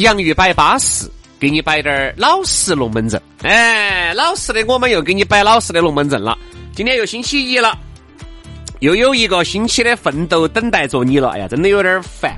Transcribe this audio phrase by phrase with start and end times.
[0.00, 1.06] 洋芋摆巴适，
[1.38, 3.20] 给你摆点儿老实龙门阵。
[3.42, 6.38] 哎，老实的，我们又给你摆老实的龙门阵了。
[6.74, 7.78] 今天又星期一了，
[8.78, 11.28] 又有一个星期的奋斗等待着你了。
[11.32, 12.34] 哎呀，真的有点烦。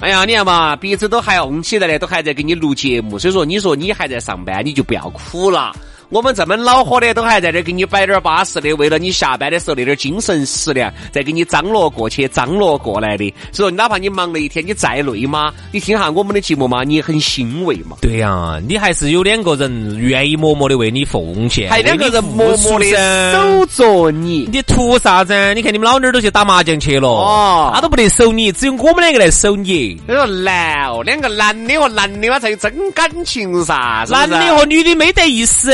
[0.00, 3.16] 哎呀，你看嘛，鼻子都还红起来的，都还在给你录节目。
[3.16, 5.72] 所以说，你说你还在上班，你就不要苦了。
[6.10, 13.34] 我们这么恼火的，都还在这给你摆点巴适的，为了你下班的时候那点精神食粮，再给你张罗过去、张罗过来的。
[13.52, 17.98] 所以说，哪怕你忙了一天，你再累嘛，你听下我们的节目嘛，你也很欣慰嘛。
[18.00, 22.86] 对呀，你还是有两个人愿意默默的为你奉献，还两个人默默的
[23.32, 24.48] 守着你。
[24.50, 25.52] 你图啥子？
[25.54, 30.00] 你看你们老妞儿都去打麻将去了，哦他都不得守你，只有我们两个来守你。
[30.08, 35.70] 你说难哦，两个男的和男的嘛才有真感情噻，男的和女的没得意思，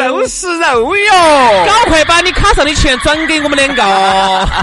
[0.00, 1.12] 都是肉哟。
[1.66, 4.48] 赶快把你卡上的钱转给我们两个哦。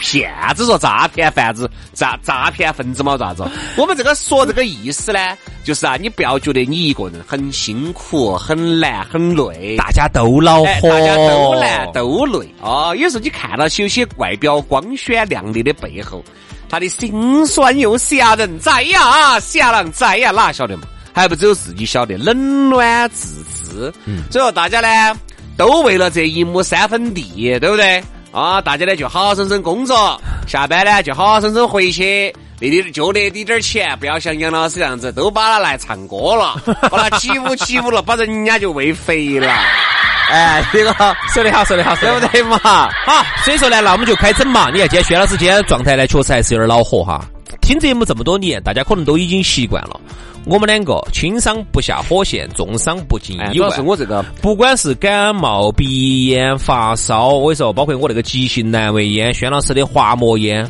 [0.00, 3.44] 骗子说诈骗贩子、诈诈骗分子嘛，咋子？
[3.76, 5.18] 我们这个说这个意思呢，
[5.64, 12.94] 就是啊，你不要觉得你一个人很辛苦、很难、很累，大家都恼哎，火，大家都难都累哦。
[12.96, 16.24] 有时候你看到有些外表光鲜亮丽的背后，
[16.70, 20.84] 他的心酸又吓人在呀，吓人在呀，哪晓得嘛？
[21.12, 23.92] 还不只有自己晓得，冷暖自知。
[24.30, 25.18] 所以说大家呢，
[25.56, 28.02] 都为了这一亩三分地，对不对？
[28.30, 32.34] 啊，大家呢就好好生生工作，下班呢就好好生生回去。
[32.60, 36.60] 那点就那滴点儿钱，不要像杨老师这样子，都把它来唱歌了，
[36.90, 39.48] 把它起舞起舞了，把人家就喂肥了。
[40.28, 40.92] 哎，这个
[41.32, 42.58] 说得好，说得好，对不对嘛？
[42.58, 44.70] 好，所以说呢，那我们就开整嘛。
[44.70, 47.24] 你看，今天薛老师今天状态呢，确实还是有点恼火哈。
[47.68, 50.00] 听节目这么多年，大家可能都已经习惯了。
[50.46, 53.82] 我们两个轻伤不下火线，重伤不进哎，医院主要是。
[53.82, 60.66] 我这个不管是感冒、鼻炎、发烧，我跟你说，包括我那个急性阑尾炎、轩老师的滑膜炎，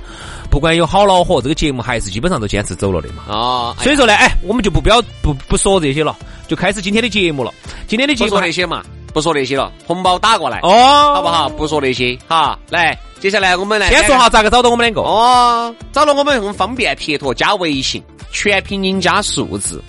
[0.50, 3.32] 不管有好恼火，这个节目还是基本上都坚持走了的嘛。
[3.32, 6.16] 啊，所以说呢，哎，我们就不表不不说这些了，
[6.48, 7.54] 就开始今天的节目了。
[7.86, 8.82] 今天的节目还说那些嘛，
[9.12, 11.48] 不说那些了，红包打过来，哦，好不好？
[11.48, 15.00] 不说那些，哈，来，接下来我们来先说哈，咋个找到我们两个？
[15.00, 19.82] 哦，找到我们很方便，撇脱加微信，全拼音加数字。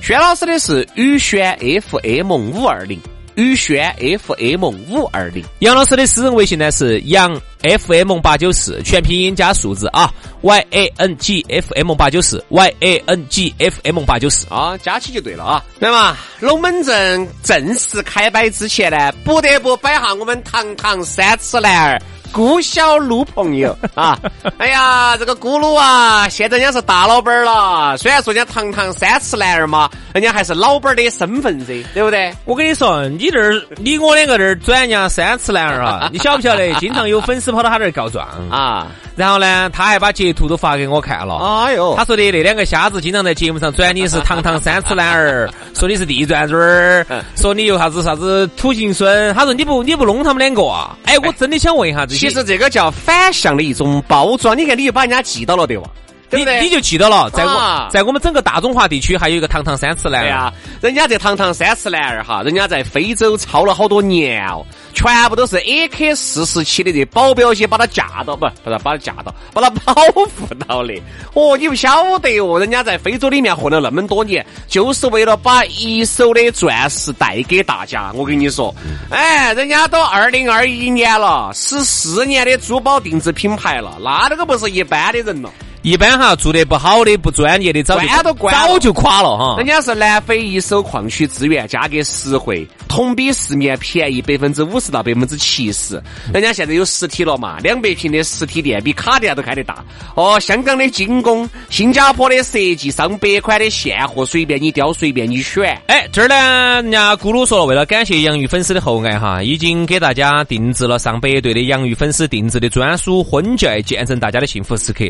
[0.00, 1.56] 轩老师的是宇轩
[1.88, 3.00] FM 五二零，
[3.36, 5.44] 宇轩 FM 五二零。
[5.60, 10.12] 杨老师的私人微信呢是杨 FM 八九四，全拼音加数字啊
[10.42, 14.46] ，Y A N G F M 八九四，Y A N G F M 八九四。
[14.50, 15.64] 啊，加起就对了啊。
[15.78, 22.00] 那么龙门阵正式开摆之前呢，不得不摆下我们堂堂三尺男儿。
[22.34, 24.18] 顾小鹿朋友 啊，
[24.58, 27.96] 哎呀，这个咕噜啊，现在人家是大老板儿了。
[27.96, 32.34] 虽然说人家堂堂三尺男儿嘛，人家还是老板儿的身份噻，对不对？
[32.44, 36.74] 我跟你说，你这儿你我两个这儿转人家三尺男儿啊， 你晓不晓得？
[36.80, 41.36] 经常有粉丝跑到他这儿告状啊，然后呢，他还把截图都发给我看了。
[41.36, 47.06] 哎呦，他说的那两个瞎子经常在节目上转你是 堂堂三尺男儿，说你是地转转儿，
[47.36, 49.32] 说你又啥子啥子土行孙。
[49.34, 50.96] 他说你不你不弄他们两个啊？
[51.04, 55.90] 哎，我真的想问一下这些，其实这个叫反向的一种包装，你看你就把人家记到了对吧？
[56.30, 56.58] 对不对？
[56.60, 60.24] 你你就记到了，在我、啊在我们整个大中华地区还有一个堂堂三尺男儿。
[60.24, 60.52] 对呀、
[60.84, 70.28] 人家这堂堂三尺男儿哈，人家在非洲操了好多年哦，全部都是 AK 四十七的这保镖些把他架到，不不是把他架到，把他保护
[70.68, 70.92] 到的。
[71.32, 78.12] 哦，你不晓得哦，人家在非洲里面混了那么多年，就是为了把一手的钻石带给大家。
[78.14, 78.74] 我跟你说，
[79.08, 85.50] 哎，人家都二零二一年了，十四年的珠宝定制品牌了，那那个不是一般的人了。
[85.84, 89.66] 一般哈做得不好的、不专业的，早就关都关早就垮了哈人。
[89.66, 96.02] 家是南非一手矿区资源，价格实惠，同比市面便宜百分之五十到百分之七十。
[96.32, 99.84] 人家现在有实体了嘛，两百平的实体店比卡地亚都开得大。
[100.14, 105.78] 哦，香港的精工，新加坡的设计，上百款的现货，随便你挑，随便你选。
[105.88, 115.04] 哎，这儿呢，人家咕噜说了，为了感谢洋芋粉丝的厚爱哈，已经给大家定制了上百对的洋芋粉丝定制的专属婚戒，见证大家的幸福时刻。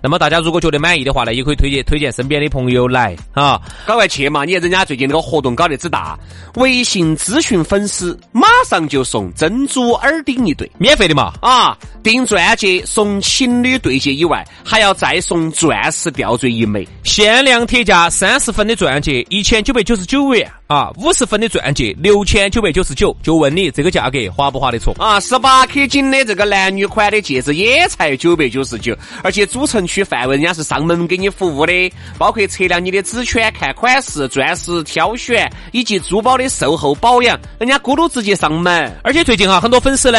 [0.00, 3.58] 那么大家如果觉得满意的话呢，也可以推荐推荐身边的朋友来啊。
[3.86, 4.44] 赶快去嘛！
[4.44, 6.14] 你看人家最近那个活动搞得之大，
[6.56, 11.74] 微信咨询粉丝马上就送珍珠耳钉一对免费的嘛，啊！
[12.02, 16.86] 订钻戒送情侣对戒以外，还要再送钻石吊坠一枚。
[17.02, 23.16] 限量特价三十分的钻戒一千九百九十九元啊，五十分的钻戒六千九百九十九。
[23.22, 24.92] 就问你这个价格划不划得着？
[24.98, 31.72] 啊，十八 K 金的这个男女款的戒指也才九百九十九，而且主城区范围人家是上门给你服务的，
[32.18, 38.92] 包括测量你的指圈、看款式、钻石挑选以及珠宝的售后保养，人家咕噜直接上门。
[39.04, 40.18] 而且最近哈，很多粉丝呢，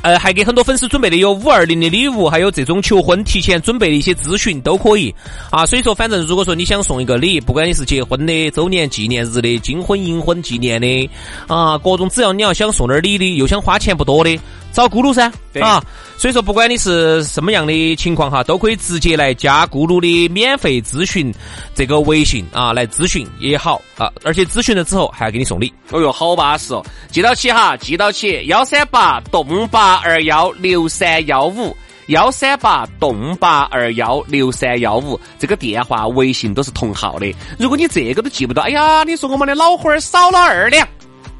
[0.00, 5.14] 呃，还给很多粉丝准备的有五二零的礼物，还有这种求婚提前准备的一些咨询都可以
[5.50, 5.66] 啊。
[5.66, 11.10] 所以说，反正如果说你想送一个礼，不管你是结婚的、周年纪念日的、金婚银婚纪念的
[11.46, 14.38] 啊，各种只要你要想送点礼的，又想花钱不多的，
[14.72, 15.82] 找咕噜噻对啊。
[16.16, 21.32] 所以说，不管你是什么样的情况哈，都可以直接来加咕噜的免费咨询
[21.74, 24.10] 这个微信啊，来咨询也好啊。
[24.24, 25.72] 而且咨询了之后还要给你送礼。
[25.90, 26.84] 哦哟，好巴适哦！
[27.10, 31.74] 记到起哈，记到起，幺三八栋八二幺六三幺五，
[32.08, 37.32] 幺三八栋八二幺六三幺五，这个电话、微信都是同号的。
[37.58, 40.86] 如果你这个都记不到，哎呀，你说我们的老花儿少了二两，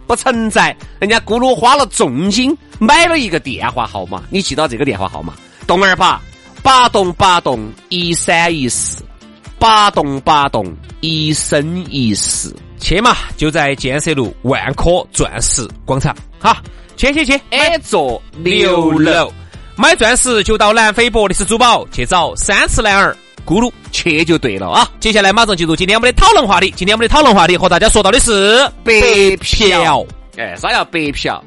[0.08, 0.76] 不存在。
[0.98, 5.34] 人家咕噜花了重金买了一个电话号码，你记到这个电话号码：
[5.66, 6.20] 栋二八
[6.62, 9.02] 八栋八栋一三一四，
[9.58, 12.52] 八栋八栋一生一世。
[12.80, 16.16] 去嘛，就在建设路万科钻石广场。
[16.40, 16.62] 哈，
[16.96, 19.32] 去去去，哎，坐六楼，
[19.76, 23.16] 买钻石就到南非博利斯珠宝去找三次男儿
[23.48, 24.82] 咕噜去就对了啊！
[24.82, 24.90] 啊！
[25.00, 26.70] 接下来马上进入今天我们的讨论话题。
[26.76, 28.92] 今天我们的讨论话题和大家说到的是白
[29.40, 30.06] 嫖。
[30.36, 31.42] 哎，啥叫白嫖？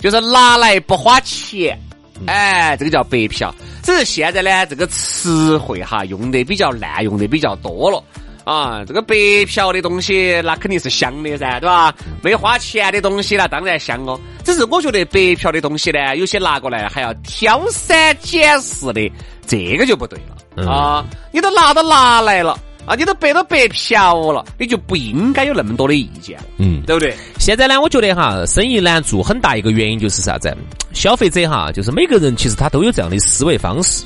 [0.00, 1.78] 就是拿来不花钱。
[2.26, 3.54] 哎，这个叫白嫖。
[3.84, 8.02] 只是现在呢，这个词汇哈用的比较滥用的比较多了。
[8.42, 9.14] 啊，这个白
[9.46, 11.94] 嫖的东西那肯定是香的噻，对吧？
[12.22, 14.18] 没花钱的东西那当然香哦。
[14.42, 19.08] 只是我觉得白嫖的东西呢，有些拿过来还要挑三拣四的，
[19.46, 21.04] 这个就不对了啊！
[21.32, 27.16] 你都拿都拿来了啊，你都白都白嫖了，你就不应该有那么多的意见，嗯，对不对？
[27.38, 30.56] 现在呢，我觉得哈，生意难做很大一个原因就是啥子？
[30.92, 34.04] 消费者哈，就是每个人其实他都有这样的思维方式，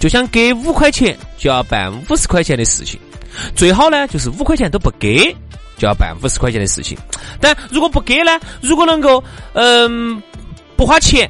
[0.00, 2.98] 就想给五块钱就要办五十块钱的事情，
[3.54, 5.34] 最好呢就是五块钱都不给
[5.76, 6.96] 就要办五十块钱的事情。
[7.40, 9.22] 但如果不给呢，如果能够
[9.52, 10.20] 嗯
[10.76, 11.28] 不花钱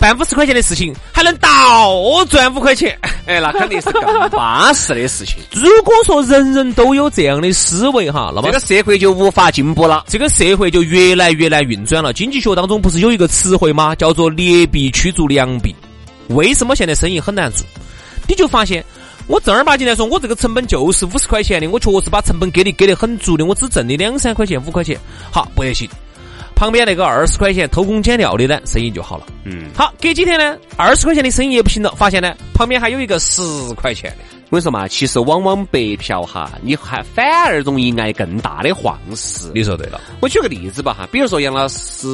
[0.00, 2.98] 办五十块钱的事情，还能倒赚五块钱。
[3.26, 5.36] 哎，那肯定是更巴适的事情。
[5.52, 10.04] 如果说人人都有这样的思维哈，那么这个社会就无法进步了。
[10.08, 12.14] 这个社会就越来越难运转了。
[12.14, 13.94] 经济学当中不是有一个词汇吗？
[13.94, 15.72] 叫做劣币驱逐良币。
[16.28, 17.66] 为什么现在生意很难做？
[18.26, 18.82] 你就发现，
[19.26, 24.98] 我正儿八经来说，我这个成本就是五十块钱的，我确实把成本给你给的很足的，我只挣你两三块钱、五块钱，
[25.30, 25.88] 好不得行。
[26.60, 29.24] 旁边那个二十块钱偷工减料的呢，生意就好了。
[29.44, 33.40] 嗯，好，隔几天呢，二十块钱的生意也不行了，发现呢，旁边还有一个十
[33.74, 34.16] 块钱的。
[34.50, 39.50] 我跟你说嘛，其实往往白嫖哈，你还反而容易挨更大的晃事。
[39.54, 42.06] 你说对了，我举个例子吧哈，比如说杨老师，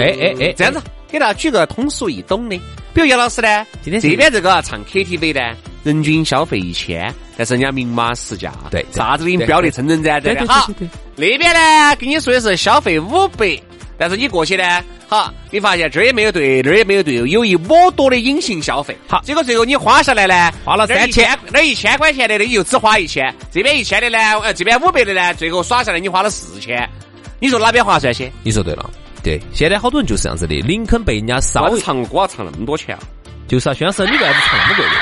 [0.00, 2.60] 哎哎哎这样子给大家举个通俗易懂的，
[2.92, 10.68] 比如杨老师呢，今天这边这个唱 KTV 呢，人均消费一千，但是人家明码实价，对对啥子给你标的称称赞赞的，对对好
[11.14, 13.56] 那边呢跟你说的是消费五百。
[13.98, 18.96] 但是你过去呢，好，你发现这儿也没有对，那儿也没有对，有一抹多的隐形消费。
[19.08, 26.88] 好结果最后你花下来呢，花了三千千，那一千块钱的，你就只花一千；这边一千的呢，呃，这边五百的呢，最后耍下来你花了四千。
[27.40, 28.32] 你说哪边划算些？
[28.42, 28.88] 你说对了。
[29.22, 33.02] 对，现在好多人就是这样子的，林肯被人家稍微稍微唱歌要唱那么多钱啊！
[33.48, 34.92] 就是啊，薛老师，你为啥子唱那么贵的？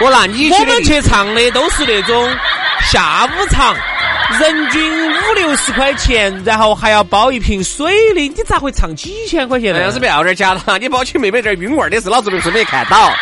[0.00, 2.28] 我拿你我们去唱的都是那种
[2.90, 3.76] 下午场，
[4.40, 9.78] 人均五六十块钱，然后还要包一瓶水的，你咋会唱几千块钱呢？
[9.80, 13.12] 那要是不要点假了，你包起妹妹这儿晕味儿的是老子都是没看到，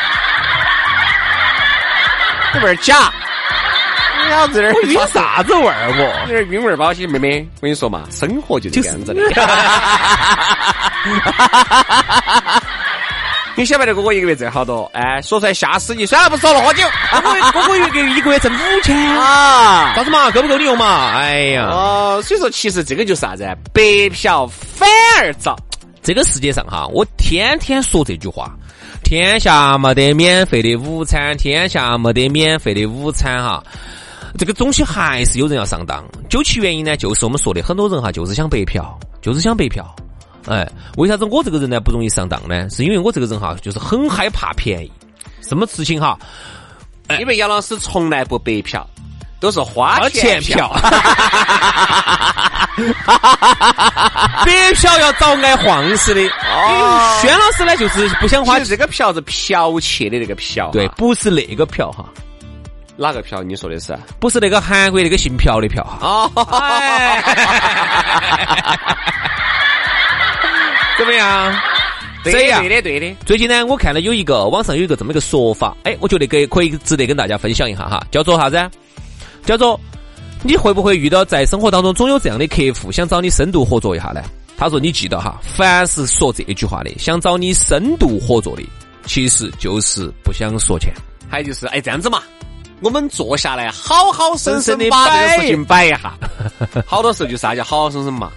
[2.54, 3.12] 有点假。
[4.30, 6.32] 老子这儿我晕啥子味儿我？
[6.32, 9.21] 有点晕味儿包起妹妹，我跟你说嘛，生活就这样子的。
[13.54, 14.90] 你晓不晓得哥哥一个月挣好多？
[14.94, 16.06] 哎，说出来吓死你！
[16.06, 16.82] 算了，不说了，喝酒。
[17.52, 19.92] 哥哥一个一个月挣五千啊！
[19.94, 20.30] 啥子嘛？
[20.30, 21.12] 够不够你用嘛？
[21.14, 21.68] 哎呀！
[21.71, 23.44] 哦，所以说其实这个就是啥子？
[23.73, 24.88] 白嫖反
[25.21, 25.54] 而遭。
[26.02, 28.50] 这个世界上哈，我天天说这句话：
[29.04, 33.62] 天下没得免费的午餐，天下没得免费的午餐哈。
[34.38, 39.85] 这个东西还是有人要上当，究其原因呢，就是我们说的，很多人哈就是想白嫖，就是想白嫖。
[40.46, 42.68] 哎，为啥子我这个人呢不容易上当呢？
[42.70, 44.90] 是因为我这个人哈，就是很害怕便宜。
[45.40, 46.18] 什么事情哈？
[47.20, 48.87] 因为杨老师从来不白嫖，
[49.38, 50.72] 都是花钱嫖。
[54.44, 56.20] 白嫖要找爱晃似的。
[56.22, 58.58] 哦，轩老师呢就是不想花。
[58.61, 62.04] 这个嫖是剽窃的那个嫖，对，不是那个嫖哈。
[62.96, 63.42] 哪个嫖？
[63.42, 63.96] 你说的是？
[64.18, 65.99] 不是那个韩国那个姓朴的朴哈？
[66.00, 66.30] 哦。
[70.99, 71.54] 怎么样？
[72.25, 73.16] 对呀，对的，对的。
[73.26, 78.70] 最近呢，我看到有一个网上有一个这么一个说法，哎，我觉得给可以值得跟大家分享一下哈，叫做啥子？
[79.44, 79.78] 叫做
[80.44, 84.22] 你会不会遇到在生活当中总有这样的客户想找你深度合作一下呢？
[84.56, 88.62] 他说你记得哈，凡是说这句话的，想找你深度合作的，
[89.04, 90.94] 其实就是不想说钱。
[91.28, 92.22] 还有就是哎这样子嘛，
[92.80, 96.14] 我们坐下来好好生生的把这个事情摆一下。
[96.87, 98.30] 好多时候就是啥叫好好生生嘛。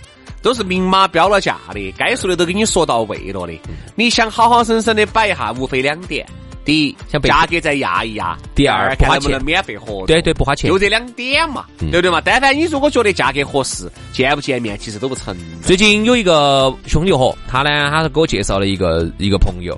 [0.45, 3.59] 都是明码标了价的，该说的都给你说到位了的。
[3.95, 6.23] 你想好好生生的摆一下，无非两点：
[6.63, 10.05] 第一，价格再压一压；第二，看能不能免费合作。
[10.05, 10.69] 对对，不花钱。
[10.69, 12.21] 就这两点嘛，对不对嘛？
[12.23, 15.35] 但凡你如果觉得价格合适，见不见面其实都不成。
[15.63, 19.75] 最近有一个兄弟伙，他呢，他是给我介绍了一个一个朋友。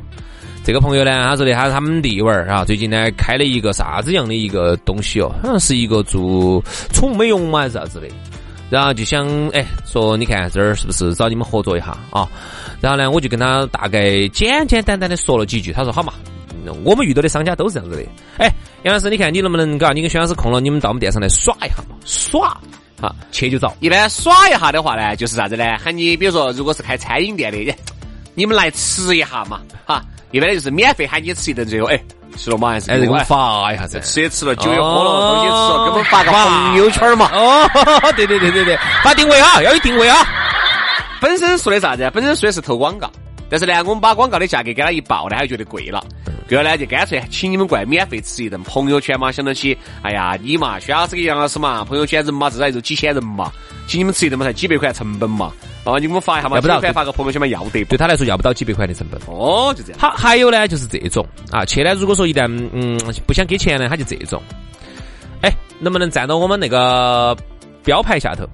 [0.66, 8.08] 这个朋友呢，他说的他是他们弟娃儿啊，最近呢开了一个啥子样的一个东西哦，好像是一个做宠物美容嘛，还是啥子的。
[8.70, 12.28] 然后就想哎，说你看这儿是不是找你们合作一下啊？
[12.82, 15.72] 然后呢，我就跟他大概简简单单的说了几句。
[15.72, 16.14] 他说好嘛，
[16.84, 18.04] 我们遇到的商家都是这样子的。
[18.38, 18.52] 哎，
[18.84, 19.94] 杨老师，你看你能不能搞？
[19.94, 21.96] 你跟薛老师空了，你们到我们店上来耍一下嘛？
[22.06, 22.60] 耍，
[23.02, 23.74] 哈，去就找。
[23.80, 25.64] 一般耍一下的话呢，就是啥子呢？
[25.78, 27.74] 喊你比如说，如果是开餐饮店的，
[28.36, 30.04] 你们来吃一下嘛，哈。
[30.32, 32.00] 一般就是免费喊你吃一顿，最后哎。
[32.36, 32.92] 吃了嘛还是？
[32.92, 37.32] 哎，给我发一下子，吃也吃了，酒也喝了，东西吃了，给我们发个朋友圈嘛。
[37.34, 37.68] 哦，
[38.16, 40.24] 对对对对对，发定位啊，要有定位啊。
[41.20, 42.12] 本身说的啥子？
[42.14, 43.10] 本身说的是投广告，
[43.50, 46.04] 但是呢，我们把广告的价格给他一报呢，他就觉得贵了。
[46.48, 48.62] 第二呢，就干脆请你们过来免费吃一顿。
[48.62, 53.52] 朋友圈嘛，想到起，哎呀，你嘛，薛老师跟杨老师嘛，朋友圈人嘛，至少也就几千人嘛，
[53.88, 55.52] 请你们吃一顿嘛，才几百块成本嘛。
[55.84, 57.84] 啊，你给我发一下嘛，要不到发个朋友圈嘛，要得。
[57.86, 59.20] 对他来说，要不到几百块的成本。
[59.26, 60.00] 哦，就这样。
[60.00, 64.44] 好，还有呢，就是这种啊，去呢，如果说一旦嗯不想给钱呢，他就这种。
[65.42, 67.36] 哎，能不能站到我们那个
[67.84, 68.46] 标牌下头？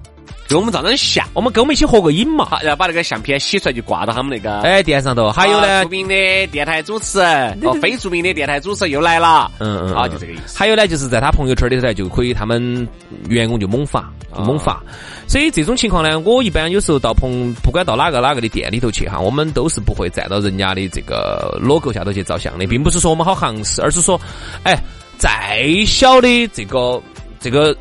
[0.54, 5.28] 跟我们照张相，我们跟我们一起合个影嘛，然后把那个相片洗出来就挂到他们那个哎店上头。
[5.32, 10.56] 还有呢，著名的电台主持人哦，非著名的电台主持人又来了，嗯嗯，啊就这个意思。
[10.56, 12.86] 还有呢，就是在他朋友圈里头就可以，他们
[13.28, 14.80] 员工就猛发猛发。
[15.26, 24.20] 所以这种情况呢，我一般有时候到朋不管到哪个哪个的店里头去哈，我们都是不会站到人家的这个 logo 下头去照相的，并不是说我们好行事，而是说，
[24.62, 24.78] 哎，
[25.18, 27.02] 再小的这个
[27.40, 27.76] 这个。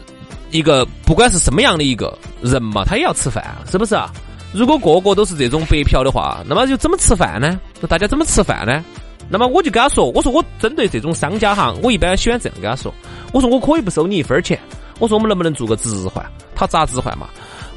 [0.52, 4.12] 一个不管是什么样的一个人嘛，他也要吃饭，是不是啊？
[4.54, 7.60] 如果个个都是这种白嫖的话，那么就怎么吃饭呢？
[7.82, 8.84] 那大家怎么吃饭呢？
[9.30, 12.94] 那么我就跟他说，我说我针对这种商家哈，我一般喜欢这样跟他说，
[13.32, 14.60] 我说我可以不收你一分钱，
[15.00, 16.24] 我说我们能不能做个置换？
[16.54, 17.28] 他咋置换嘛？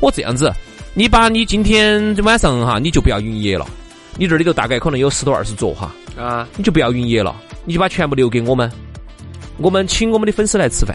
[0.00, 0.52] 我这样子，
[0.92, 3.66] 你把你今天晚上哈，你就不要营业了，
[4.18, 8.70] 你这里头大概可能有十多二十桌哈，啊，你就不要营业了，你就把全部留给我们，
[9.56, 10.94] 我们请我们的粉丝来吃饭，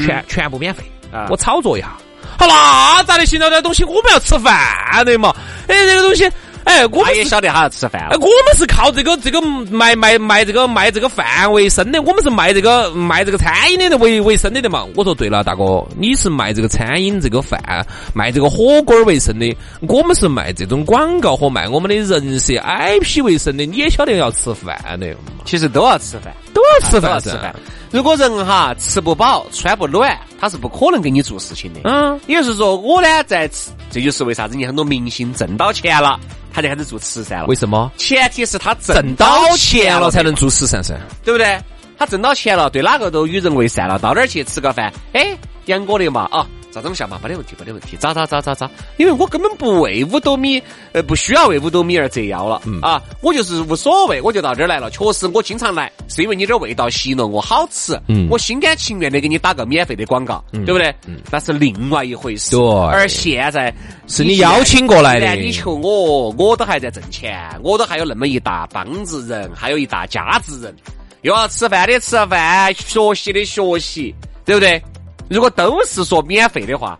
[0.00, 0.84] 全全部免费。
[1.30, 1.96] 我炒作一下，
[2.38, 3.50] 好，那咋的行了？
[3.50, 5.34] 这东西我们要吃饭的嘛？
[5.68, 6.30] 哎，这个东西。
[6.64, 8.08] 哎，我们也晓得他要吃饭。
[8.10, 14.82] 哎，我们是靠这个这个卖卖卖这个卖这个饭为生的，我们是卖这个卖这个餐饮的为为生的的嘛。
[14.94, 23.66] 我说对了，大哥，你是卖这个餐饮这个饭卖这个火锅为生的，我们是卖这种广告和卖我们的人设 IP 为生的。
[23.66, 25.14] 你也晓得要吃饭的，
[25.44, 27.54] 其实都要吃饭，都要吃饭，吃饭。
[27.94, 31.82] 如果人哈吃不饱穿不暖，他是不可能给你做事情的。
[31.84, 36.18] 嗯，也就是说我呢在吃，这就是为啥子你很多明星挣到钱了。
[36.52, 37.92] 他就开始做慈善了，为什么？
[37.96, 41.56] 前提是他挣到钱了才能做慈善噻，对不对？
[41.96, 44.92] 他挣到钱了，对哪个都与人为善了，到哪儿去吃个饭？
[45.12, 47.20] 哎，杨哥的嘛，啊，咋这么下嘛？
[47.22, 47.96] 没得问题，没得问题。
[47.96, 48.68] 咋咋咋咋咋？
[48.96, 52.60] 因为我根本不为五斗米，呃，不需要为五斗米而折腰了。
[52.82, 54.90] 啊，我就是无所谓，我就到这儿来了。
[54.90, 57.96] 确实，我经常来，是因为你这味道吸引了我，好吃。
[58.08, 60.92] 嗯，我心甘情愿的给你打个免费的广告，对不对？
[61.06, 62.50] 嗯，那是另外一回事。
[62.50, 62.60] 对。
[62.88, 63.72] 而现在
[64.08, 70.74] 是你邀请过来的，你求我，我都还在挣钱，我都还有那么一大帮子人，还有一大家子人。
[71.22, 74.14] 又要吃饭的吃饭，学习的学习，
[74.44, 74.82] 对不对？
[75.28, 76.98] 如果都是说免费的话，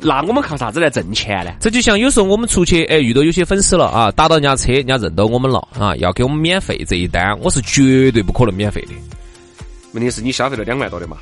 [0.00, 1.52] 那我们靠啥子来挣钱呢？
[1.60, 8.88] 这就像有时候我们出去，哎，遇到有些粉丝了啊，打到人家车，人家认到我们了啊，要给我们免费这一单，我是绝对不可能免费的。
[9.92, 11.16] 问题是你消费了两万多的嘛？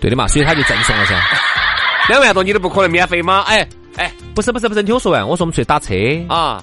[0.00, 1.20] 对的嘛，所以他就赠送了噻。
[2.08, 3.42] 两万多你都不可能免费吗？
[3.42, 5.94] 哎哎，不是不是不是，你听我说完，我说我们出去打车
[6.28, 6.62] 啊。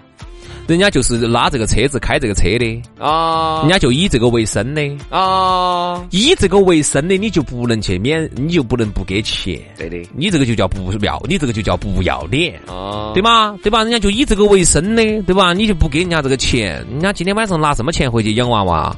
[0.73, 9.59] 人家就是拉这个车子开这个车的啊，人家就以这个为生的啊，以这个为生的你就不能去免，你就不能不给钱。
[9.77, 13.57] 对的，你这个就叫不要，你这个就叫不要脸啊，对吗？
[13.63, 13.83] 对吧？
[13.83, 15.53] 人家就以这个为生的，对吧？
[15.53, 18.95] 你就不给人家这个钱，人家今天晚上拿什么钱回去养娃娃？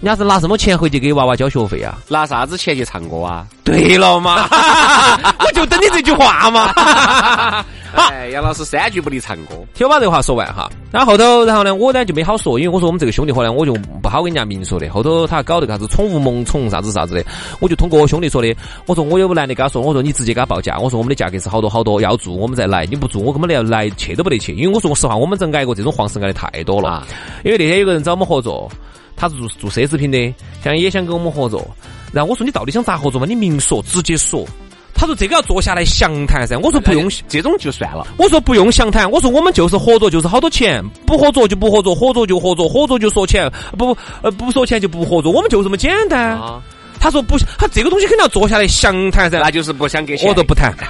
[0.00, 1.98] 人家是拿什么钱回去给娃娃交学费啊？
[2.08, 3.46] 拿啥子钱去唱歌啊？
[3.62, 4.48] 对了嘛，
[5.44, 6.72] 我就等你这句话嘛。
[7.92, 10.70] 哎，杨老师三句不离唱歌，听我把这话说完哈。
[10.90, 14.88] 然后后头，然后呢，我呢就没好说，因为我说我们这个兄弟伙呢，我就不好跟人家明说的。
[14.88, 17.24] 后头他搞这个啥子宠物萌宠啥子啥子的，
[17.60, 18.56] 我就通过我兄弟说的。
[18.86, 24.54] 我说我有男的跟他说，我说你直接给他报价，我说我们的价格是好多好多，要住我们再来，你不住我根本连来去都不得去。
[24.54, 27.06] 因为我说实话，我们这挨过这种黄事挨的太多了。
[27.44, 28.70] 因为那天有个人找我们合作。
[29.20, 30.34] 他是做做奢侈品的，
[30.64, 31.76] 想也想跟我们合作。
[32.10, 33.26] 然后我说你到底想咋合作嘛？
[33.26, 34.46] 你明说，直接说。
[34.94, 36.56] 他说这个要坐下来详谈噻。
[36.56, 38.06] 我说不用，这种就算了。
[38.16, 39.10] 我说不用详谈。
[39.10, 46.40] 我说我们就是合作，就是好多钱，不合作就不合作，合作就合作，合作就说钱，不呃不说钱就不合作，我们就这么简单。
[46.98, 49.38] 他说不，他这个东西肯定要坐下来详谈噻。
[49.38, 50.74] 那就是不想给钱，我都不谈。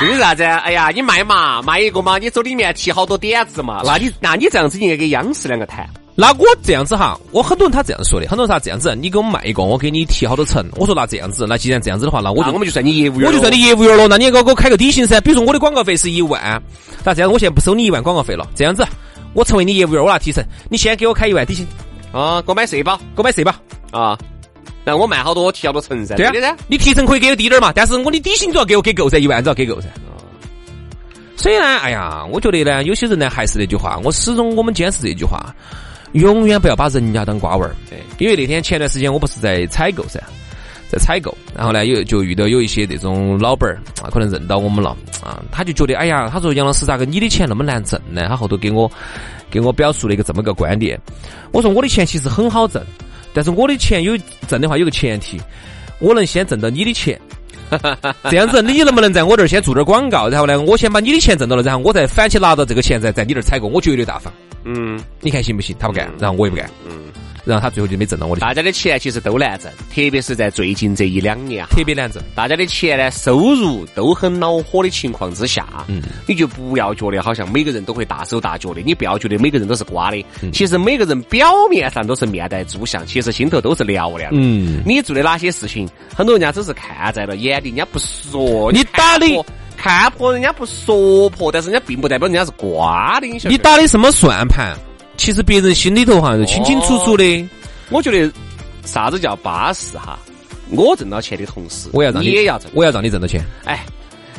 [0.00, 0.42] 这是啥子？
[0.42, 3.82] 哎呀，你卖嘛，卖一个嘛，你走里面提好多点子嘛。
[3.84, 5.88] 那你那你这样子应该跟央视两个谈。
[6.14, 10.68] 那我这样子哈，我很多人他这样说的，很多人他这样子，你给我们卖一个，我给你提好多层。
[10.74, 14.08] 我说那这样子，那既然这样子的话，那我就我们就算你业务员，我就算你业务员了。
[14.08, 15.20] 那你也给我开个底薪噻。
[15.20, 16.60] 比如说我的广告费是一万，
[17.04, 18.44] 那这样我现在不收你一万广告费了。
[18.56, 18.84] 这样子，
[19.32, 20.44] 我成为你业务员，我拿提成。
[20.68, 21.64] 你先给我开一万底薪
[22.12, 23.54] 啊，给我买社保，给我买社保
[23.92, 24.18] 啊。
[24.88, 26.16] 那我卖好多，我提好多成噻。
[26.16, 29.88] 对啊，你提成可以给我低点嘛，但是我的底薪主要给我给够噻，一万都要给够噻。
[31.36, 35.54] 所以呢，哎呀，我觉得呢，有些人呢还是那句话，我始终我们坚持这句话，
[36.12, 37.76] 永远不要把人家当瓜娃儿。
[37.90, 40.18] 对，因为那天前段时间我不是在采购噻，
[40.90, 48.26] 在采购，然后呢有就遇到有一些这种老板儿啊，可能认到我们了啊，他就觉得哎呀，他说杨老师咋个你的钱那么难挣呢？
[48.26, 48.90] 他后头给我
[49.50, 50.98] 给我表述了一个这么个观点，
[51.52, 52.82] 我说我的钱其实很好挣，
[53.38, 55.40] 但是我的钱有挣的话有个前提，
[56.00, 57.16] 我能先挣到你的钱。
[58.24, 60.28] 这样子，你能不能在我这儿先做点广告？
[60.28, 64.32] 然后呢，我先把你的钱挣到了，然后我再反起拿到这个钱，再在你这儿采购，我绝对大方。
[64.64, 65.76] 嗯，你看行不行？
[65.78, 66.68] 他不干，然后我也不干。
[66.84, 66.92] 嗯。
[67.48, 68.40] 然后他最后就没挣到我的。
[68.40, 72.22] 大家的钱其实都难挣，特别是在最近这一两年，特别难挣。
[72.34, 80.24] 大家的钱呢，收入都很恼火的情况之下，嗯，你就不要觉得好像每个人都会大手大脚的，你不要觉得每个人都是瓜的。
[80.52, 84.30] 其实每个人表面上都是面带猪相，其实心头都是嘹亮。
[84.32, 88.70] 嗯，你做的哪些事情，很多人家只是看在了眼里，人家不说。
[88.72, 89.26] 你打的
[89.76, 93.26] 看破，人家不说破，但是人家并不代表人家是瓜的。
[93.48, 94.76] 你打的什么算盘？
[95.18, 97.48] 其实别人心里头哈是清清楚楚的。
[97.90, 98.32] 我觉得
[98.86, 100.18] 啥子叫巴适哈？
[100.70, 103.42] 我挣到钱的同时，我要让你也要挣，我要让你挣到钱。
[103.64, 103.84] 哎，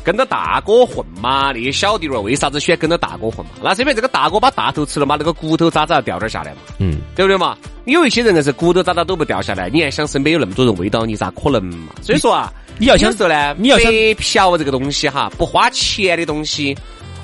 [0.03, 3.51] 跟着大哥混嘛，那些小弟儿为啥子喜欢跟着大哥混嘛？
[3.61, 6.57] 那是因为这个大哥把大头吃了嘛，那个骨头渣渣要掉点下来嘛。
[6.77, 7.57] 嗯，对不对嘛？
[7.85, 11.93] 有一些人硬是骨头渣渣都不掉下来，你还想身边有那么多人围到你，咋可能嘛？
[12.01, 16.77] 所以说啊，你要想说呢，你要想白嫖这个东西哈，不花钱的东西。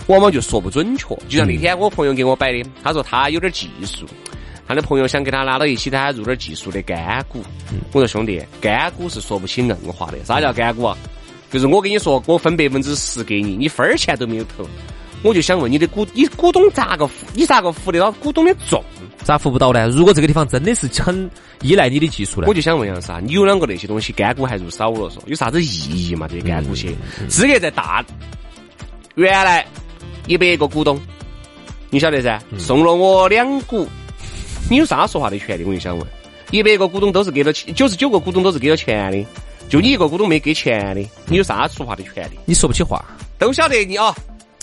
[0.07, 4.05] 往往就说不准确，就像那天我朋友给我摆的，他说他有点技术，
[4.67, 7.43] 他的朋友想给他拉到一起，他入点技术的干股。
[7.91, 10.23] 我说兄弟，干股是说不清硬话的。
[10.23, 10.97] 啥叫干股啊？
[11.51, 14.67] 就是我跟你说，我分百分之十给你，你分儿钱都没有投。
[15.23, 17.25] 我就想问你的股，你股东咋个付？
[17.33, 18.83] 你咋个扶得到股东的重？
[19.23, 19.87] 咋扶不到呢？
[19.89, 21.27] 如果这个地方真的是很
[21.61, 22.47] 依赖你的技术呢？
[22.47, 23.19] 我就想问杨啥？
[23.19, 26.27] 你有两个那些东西，干股还入少了，嗦有啥子意义嘛？
[26.27, 26.93] 这些干股些
[27.27, 28.05] 资格在大，
[29.15, 29.65] 原来。
[30.27, 30.99] 一百个股东，
[31.89, 32.39] 你晓得噻？
[32.57, 33.87] 送了我两股，
[34.69, 35.63] 你有啥说话的权利？
[35.63, 36.07] 我就想问，
[36.51, 39.25] 一百个股东都是给了钱，九十九个股东都是给了钱的，
[39.69, 42.39] 就你一个股东没给钱的，你有啥说话的权利？
[42.45, 43.03] 你说不起话，
[43.37, 44.13] 都晓得你哦。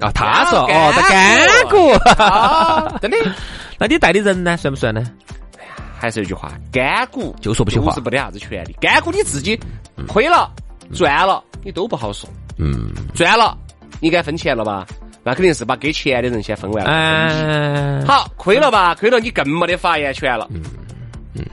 [0.01, 3.17] 啊，他说哦，他干股，真的？
[3.79, 4.57] 那你带的人呢？
[4.57, 5.01] 算不算呢？
[5.59, 8.75] 哎呀，还是那句话，干股就说不起话是没得啥子权利。
[8.81, 9.57] 干股你自己
[10.09, 10.51] 亏了、
[10.93, 12.29] 赚了，你都不好说。
[12.59, 13.57] 嗯，赚了，
[14.01, 14.85] 你该分钱了吧？
[15.25, 16.91] 那肯定是把给钱的人先分完了。
[16.91, 18.95] 嗯，好，亏了吧？
[18.95, 20.49] 亏了，你更没得发言权了。
[20.53, 20.63] 嗯
[21.35, 21.45] 嗯，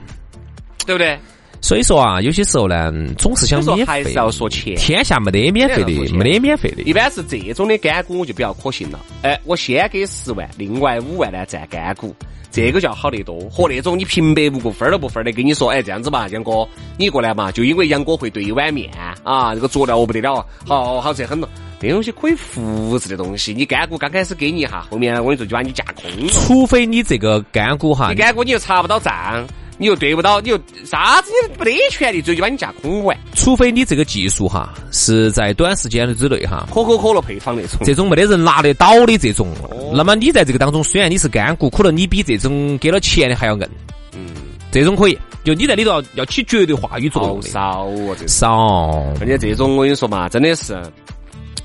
[0.86, 1.18] 对不对？
[1.62, 4.74] 所以说啊，有些时候呢，总是想免费还是，要说钱。
[4.76, 6.82] 天下没得免费的没得免费的。
[6.84, 8.98] 一般是这种的干股我就比较可信了。
[9.22, 12.16] 哎，我先给十万，另外五万呢占干股，
[12.50, 13.38] 这个叫好得多。
[13.50, 18.90] 和那种你平白无故分儿都不分的跟你说，哎，这样子吧，杨哥，你过来嘛，就因为杨哥会兑一碗面
[19.22, 21.46] 啊，这个佐料我不得了，好好吃很多。
[21.80, 26.28] 这东西可以复制的东西，你干股刚开始给你一下，后面我跟你说就把你架空了。
[26.30, 29.46] 除非你这个干股哈你，干股你又查不到账，
[29.78, 33.16] 你又对不到，你又啥子你没得权利，直接就把你架空完。
[33.34, 39.48] 除非你这个技术哈是在短时间之内哈，可口可乐配方那种，这种没得人拿得到的这种，
[39.94, 43.66] 那么你在这个当中，虽然你是干股，可能你比这种给了钱的还要硬。
[44.12, 44.26] 嗯，
[44.70, 47.48] 这种可以，就你在里头要要起绝对话语作用的。
[47.48, 50.78] 少哦，这少，而且这种我跟你说嘛，真的是，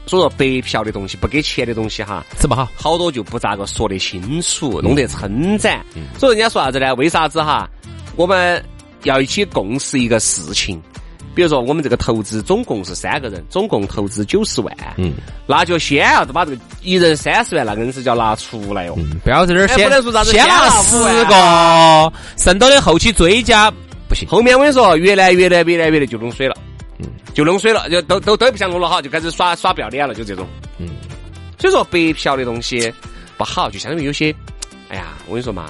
[0.07, 2.67] 所以说白嫖的东西、不给钱的东西哈，是不好。
[2.75, 5.83] 好多就不咋个说得清楚，弄得称赞。
[6.17, 6.93] 所以人家说啥子呢？
[6.95, 7.69] 为啥子哈？
[8.15, 8.63] 我们
[9.03, 10.81] 要一起共识一个事情。
[11.33, 15.15] 比如说，我们这个投资总共是三个人，总共投资九十万，嗯，
[15.45, 18.93] 那就先要把这个一人三十万那个硬是叫拿出来哦。
[18.95, 23.69] 嗯，不要在这儿哎先不能说啥子先拿十个，剩到的后期追加
[24.07, 24.25] 不行。
[24.29, 26.55] 后面我跟你说，越来越来越来越来就弄水了，
[26.99, 30.47] 嗯，就弄水了，就都都都不想弄了哈，就开始耍耍不要脸了，就这种，
[30.79, 30.87] 嗯。
[31.57, 32.93] 所以说白嫖的东西
[33.37, 34.33] 不好，就相当于有些，
[34.89, 35.65] 哎呀，我跟你说嘛，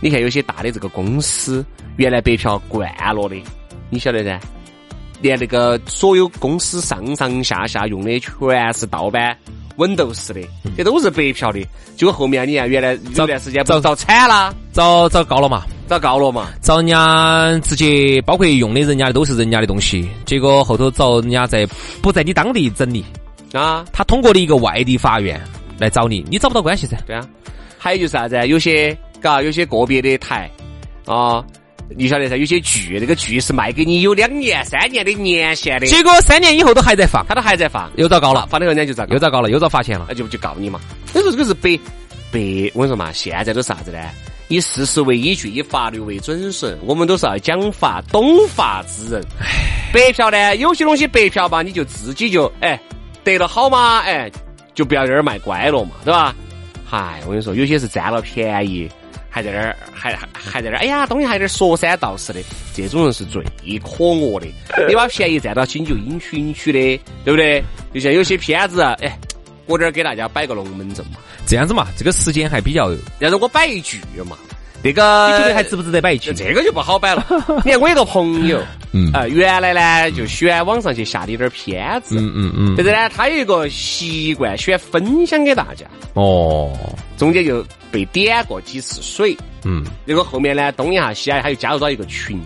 [0.00, 1.64] 你看有些大的这个公司，
[1.96, 3.36] 原来白嫖惯了的，
[3.90, 4.40] 你晓得噻？
[5.22, 9.34] 连那个所有公司上上下下用的全是盗版
[9.76, 11.60] Windows 的，这都是白嫖的。
[11.96, 15.64] 结果后面你看，原来这段时间不是遭惨了，遭遭告了嘛？
[15.86, 16.48] 遭告了嘛？
[16.60, 21.66] 找人家直接包括用的人家的都是人家的东西，结果后头找人家在
[22.02, 23.04] 不在你当地整理，
[23.52, 25.40] 啊，他通过了一个外地法院
[25.78, 26.96] 来找你，你找不到关系噻。
[27.06, 27.26] 对啊，
[27.78, 28.44] 还有就是啥子啊？
[28.44, 30.50] 有些嘎，有些个别的台
[31.06, 31.44] 啊，
[31.96, 32.36] 你晓得噻？
[32.36, 40.14] 有些剧，那个剧是卖给你有两年、三年的年限的，结果三年以后都还在放，他都还在放，又遭告了，放了人家就遭又遭告了，又遭罚钱了那。
[40.14, 40.80] 就就告你嘛。
[41.12, 41.78] 所以说这个是白
[42.32, 43.98] 白，我跟你说嘛，现在都是啥子呢？
[44.48, 49.22] 以事实为依据，以法律为准绳，我们都是要讲法、懂法之人。
[49.92, 52.80] 白嫖呢，有些东西白嫖吧，你就自己就哎
[53.24, 54.30] 得了好嘛，哎，
[54.74, 56.34] 就不要在这儿卖乖了嘛，对吧？
[56.84, 58.88] 嗨，我跟你说，有些是占了便宜，
[59.28, 62.40] 还在那儿还还还在那儿，哎呀，东西还在那儿说三道四的，
[62.72, 63.42] 这种人是最
[63.78, 64.46] 可恶的。
[64.88, 67.60] 你把便宜占到起，你就应许应许的，对不对？
[67.92, 69.18] 就像有些片子，哎，
[69.66, 74.36] 我这儿给大家摆个龙门阵嘛，这样子嘛，这个时间还比较，你但是我摆一句嘛，
[74.82, 76.32] 那个你觉得还值不值得摆一句？
[76.32, 77.26] 这个就不好摆了。
[77.64, 86.72] 你看我有个朋友，嗯啊、原来呢就喜欢网上去下的点儿片子，嗯嗯嗯，但是呢，他有一个习惯，喜欢分享给大家，哦，
[87.16, 89.36] 中间就被点过几次水。
[89.64, 92.40] 嗯，结果后面呢，东一下西一下，他又加入到一个群，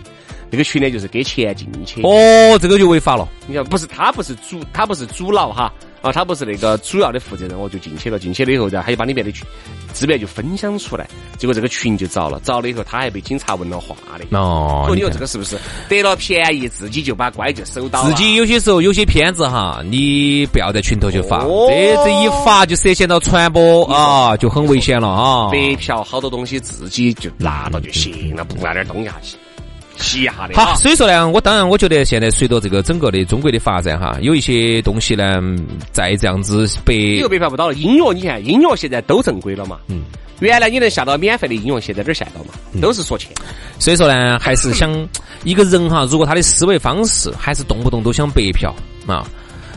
[0.49, 2.01] 那个群呢就是给钱进去。
[2.01, 3.29] 哦，这个就违法了。
[3.45, 8.17] 你看，不是他不是主，他不是主脑哈，啊，他不是那个主要的负责人，我就进去了。
[8.17, 9.45] 进去了以后，然后他就把里面的群
[9.93, 14.25] 资源就分享出来，结果这个群就遭了，遭了以后他还被警察问了话的。
[14.37, 18.09] 哦，你说看这个是不是得了便宜，自己就把乖就收到了？
[18.09, 25.49] 自己有些时候有些片子哈，你不要在群头去发，哦这这一发就涉嫌到传播啊，就很危险了啊。
[25.51, 29.37] 白嫖好多东西自己就拿到就行了，不拿点东西下去
[30.01, 30.55] 洗一下的。
[30.55, 35.41] 好，啊所以说呢，我当然我觉得现在随着这个整个的中国的发展哈，有一些东西呢，
[35.91, 37.73] 再这样子被你又白嫖不到了。
[37.75, 39.77] 音乐，你看音乐现在都正规了嘛？
[39.87, 40.01] 嗯。
[40.39, 42.81] 原来你能下到免费的音乐，现在哪儿下到嘛？
[42.81, 43.31] 都是说钱。
[43.77, 44.91] 所以说呢，还是想
[45.43, 48.73] 一个人哈， 如果他的思维方式还是动不动都想白嫖
[49.05, 49.23] 啊，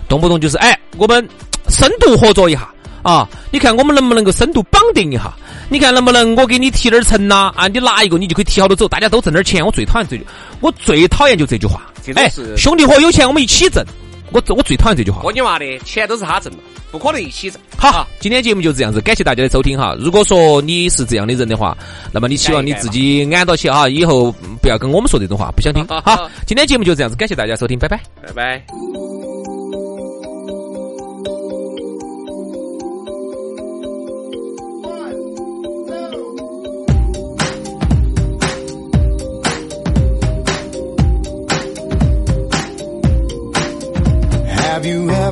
[0.08, 1.28] 动不动就是哎，我们
[1.68, 2.66] 深度合作一下
[3.02, 5.34] 啊，你看我们能不能够深度绑定一下？
[5.68, 7.53] 你看能不能我给你提点儿成呐？
[7.57, 9.64] 啊，你拿一个你就可以提好多走，大家都挣点儿钱。
[9.64, 10.27] 我最讨厌这句，
[10.61, 11.83] 我最讨厌就这句话
[12.16, 13.85] 哎兄弟伙有钱我们一起挣。
[14.31, 15.20] 我我最讨厌这句话。
[15.22, 16.59] 我你妈的，钱都是他挣的，
[16.90, 17.61] 不可能一起挣。
[17.77, 19.94] 好，今天节目就这样子，感谢大家的收听哈。
[19.96, 21.77] 如果说你是这样的人的话，
[22.11, 25.87] 那么你希望你自己安到起哈，以后不要跟我们说这种话，不想听。
[26.03, 28.00] 好，今天节目就这样子，感谢大家收听，拜拜。
[28.27, 29.43] 拜拜。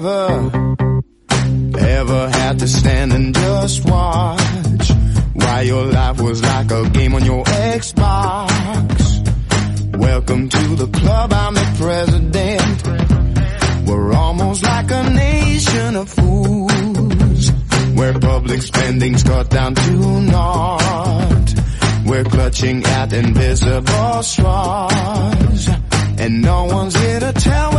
[0.03, 0.75] never
[1.79, 4.91] ever had to stand and just watch
[5.33, 8.49] while your life was like a game on your Xbox.
[9.97, 12.87] Welcome to the club, I'm the president.
[13.89, 17.51] We're almost like a nation of fools.
[17.95, 21.55] Where public spending's cut down to naught.
[22.07, 25.69] We're clutching at invisible straws.
[26.19, 27.72] And no one's here to tell